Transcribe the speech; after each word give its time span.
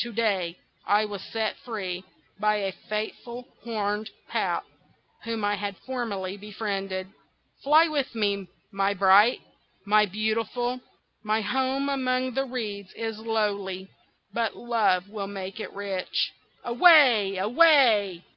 To 0.00 0.10
day 0.12 0.58
I 0.84 1.04
was 1.04 1.22
set 1.22 1.54
free 1.64 2.02
by 2.40 2.56
a 2.56 2.72
faithful 2.72 3.46
Horned 3.62 4.10
Pout, 4.26 4.64
whom 5.22 5.44
I 5.44 5.54
had 5.54 5.76
formerly 5.76 6.36
befriended. 6.36 7.06
Fly 7.62 7.86
with 7.86 8.12
me, 8.12 8.48
my 8.72 8.94
bright, 8.94 9.38
my 9.84 10.04
beautiful! 10.04 10.80
My 11.22 11.40
home 11.40 11.88
among 11.88 12.34
the 12.34 12.46
reeds 12.46 12.92
is 12.96 13.20
lowly, 13.20 13.86
but 14.32 14.56
love 14.56 15.08
will 15.08 15.28
make 15.28 15.60
it 15.60 15.72
rich. 15.72 16.32
Away! 16.64 17.36
away!" 17.36 18.24